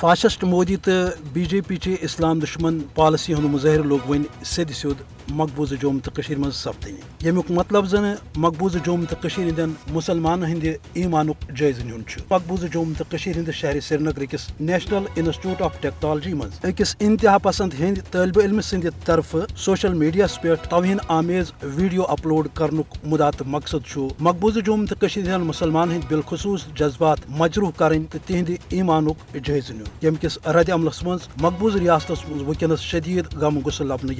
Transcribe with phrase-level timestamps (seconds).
[0.00, 0.92] Fascist Modi تو
[1.32, 5.00] be J پی چہ اسلام دشمن پالسی ہند مظاہر لوگ ون سید سیود
[5.38, 6.94] مقبوضہ جوم تو مز سپدن
[7.26, 8.04] یمیک مطلب زن
[8.36, 9.58] مقبوضہ جوم تو ہند
[9.90, 15.62] مسلمان ہند ایمان جائزہ نیون مقبوضہ جوم تو ہند شہر سری نگر کس نیشنل انسٹیٹیوٹ
[15.62, 20.98] آف ٹیکنالوجی مز۔ اکس انتہا پسند ہند طالب علم سند طرف سوشل میڈیاس پہ توہین
[21.08, 27.18] آمیز ویڈیو اپلوڈ کرن مدا تو مقصد مقبوضہ جوم تو ہند مسلمان ہند بالخصوص جذبات
[27.28, 29.06] مجروح کریں تو تہند ایمان
[29.44, 34.12] جائزہ نیون۔ یم کس رد عملس مز مقبوض ریاست مز ونکس شدید غم غسل لبنہ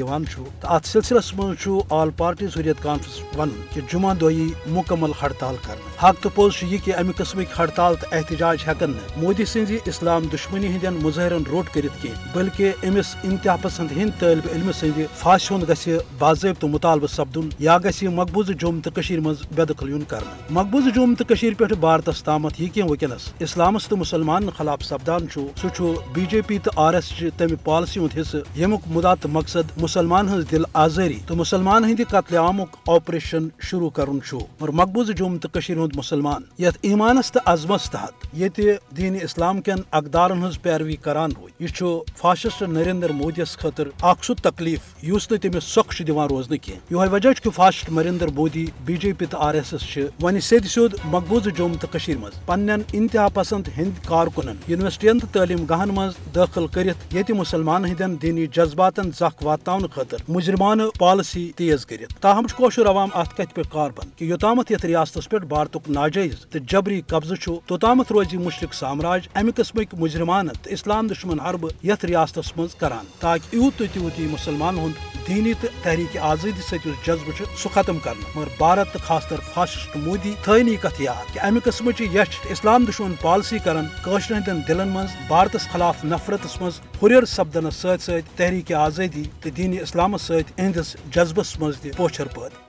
[0.62, 6.22] ات سلسلس مز آل پارٹیز حریت کانفرنس ون کہ جمعہ دہی مکمل ہڑتال کر حق
[6.22, 11.02] تو پوز یہ کہ امہ قسمک ہڑتال تو احتجاج ہیکن مودی سز اسلام دشمنی ہند
[11.02, 15.88] مظاہرن روٹ کرت کی بلکہ امس انتہا پسند ہند طالب علم سند پھانسی ہند گھ
[16.18, 18.90] باضابطہ مطالبہ سپدن، یا گھ مقبوضہ جوم تو
[19.22, 23.96] مز بے دخل یون کر مقبوضہ جوم تو پہ بھارتس تامت یہ ونکس اسلامس تو
[23.96, 25.26] مسلمان خلاف سپدان
[25.62, 29.70] سہ بی جے پی تو آر ایس تمہ پالسی ہند حصہ یمک مدا تو مقصد
[29.76, 35.38] مسلمان ہز دل آزاری تو مسلمان ہند قتل عام آپریشن شروع کرن مگر مقبوضہ جوم
[35.38, 38.48] تو ہند مسلمان یت ایمانس تو عزمس تحت یہ
[38.96, 44.32] دین اسلام کن اقدارن ہز پیروی کران روز یہ فاشسٹ نریندر مودیس خاطر اخ سہ
[44.42, 49.12] تکلیف اس تمس سخ دان روزن کی یہ وجہ کہ fascist Narendra Modi B J
[49.18, 51.86] P تو آر ایس ایس ون سید سیود مقبوضہ جوم تو
[52.20, 57.84] مز پن انتہا پسند ہند کارکنن، یونیورسٹین تو تعلیم گاہن مز داخل کرت یہ مسلمان
[57.84, 63.54] ہندین دینی جذباتن زخ وات خاطر مجرمانہ پالسی تیز کرت تاہم کوشر عوام ات کت
[63.54, 68.74] پہ کاربن کہ یوتامت یت ریاست پہ بھارت ناجائز تو جبری قبضہ توتامت روزی مشرق
[68.74, 73.84] سامراج امہ قسمک مجرمان تو اسلام دشمن حرب یت ریاست مز کران تاکہ یوت تو
[73.94, 78.92] تیوت یہ مسلمان ہند دینی تو تحریک آزادی ست جذبہ سہ ختم کر مگر بھارت
[78.92, 83.58] تو خاص طور فاشسٹ مودی تھنی کت یاد کہ امہ قسم یچ اسلام دشمن پالسی
[83.58, 89.80] کران ہندین دلن مز بھارتس خلاف نفرتس مز ہریر سپدنس ست تحریک آزادی تو دینی
[89.80, 92.67] اسلامس ست اہندس جذبس مز تہ پوچھر پٲدٕ۔